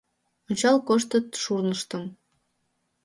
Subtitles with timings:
[0.47, 2.03] Ончал коштыт шурныштым.